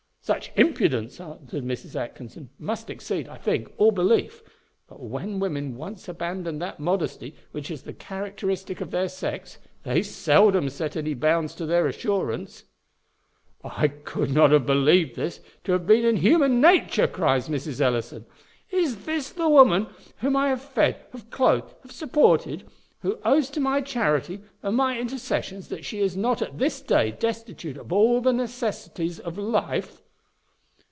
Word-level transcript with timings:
"Such 0.23 0.51
impudence," 0.55 1.19
answered 1.19 1.65
Mrs. 1.65 1.95
Atkinson, 1.95 2.51
"must 2.59 2.91
exceed, 2.91 3.27
I 3.27 3.37
think, 3.37 3.73
all 3.77 3.89
belief; 3.89 4.43
but, 4.87 5.01
when 5.01 5.39
women 5.39 5.75
once 5.75 6.07
abandon 6.07 6.59
that 6.59 6.79
modesty 6.79 7.35
which 7.51 7.71
is 7.71 7.81
the 7.83 7.91
characteristic 7.91 8.81
of 8.81 8.91
their 8.91 9.09
sex, 9.09 9.57
they 9.81 10.03
seldom 10.03 10.69
set 10.69 10.95
any 10.95 11.15
bounds 11.15 11.55
to 11.55 11.65
their 11.65 11.87
assurance." 11.87 12.65
"I 13.63 13.87
could 13.89 14.31
not 14.31 14.51
have 14.51 14.65
believed 14.67 15.15
this 15.15 15.39
to 15.63 15.71
have 15.71 15.87
been 15.87 16.05
in 16.05 16.17
human 16.17 16.61
nature," 16.61 17.07
cries 17.07 17.49
Mrs. 17.49 17.81
Ellison. 17.81 18.25
"Is 18.69 19.05
this 19.07 19.31
the 19.31 19.49
woman 19.49 19.87
whom 20.19 20.35
I 20.37 20.49
have 20.49 20.61
fed, 20.61 20.97
have 21.13 21.31
cloathed, 21.31 21.73
have 21.81 21.91
supported; 21.91 22.65
who 23.01 23.17
owes 23.25 23.49
to 23.49 23.59
my 23.59 23.81
charity 23.81 24.41
and 24.61 24.77
my 24.77 24.99
intercessions 24.99 25.67
that 25.69 25.83
she 25.83 25.99
is 25.99 26.15
not 26.15 26.43
at 26.43 26.59
this 26.59 26.79
day 26.79 27.09
destitute 27.09 27.75
of 27.75 27.91
all 27.91 28.21
the 28.21 28.31
necessaries 28.31 29.19
of 29.19 29.37
life?" 29.39 29.97